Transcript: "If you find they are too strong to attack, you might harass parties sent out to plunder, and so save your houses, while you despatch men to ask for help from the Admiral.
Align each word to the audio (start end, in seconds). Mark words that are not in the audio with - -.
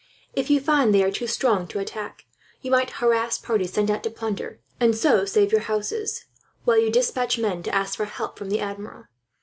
"If 0.33 0.49
you 0.49 0.59
find 0.59 0.95
they 0.95 1.03
are 1.03 1.11
too 1.11 1.27
strong 1.27 1.67
to 1.67 1.77
attack, 1.77 2.25
you 2.63 2.71
might 2.71 2.89
harass 2.89 3.37
parties 3.37 3.73
sent 3.73 3.91
out 3.91 4.01
to 4.01 4.09
plunder, 4.09 4.59
and 4.79 4.97
so 4.97 5.25
save 5.25 5.51
your 5.51 5.61
houses, 5.61 6.25
while 6.63 6.79
you 6.79 6.89
despatch 6.89 7.37
men 7.37 7.61
to 7.61 7.75
ask 7.75 7.97
for 7.97 8.05
help 8.05 8.35
from 8.39 8.49
the 8.49 8.59
Admiral. 8.61 9.03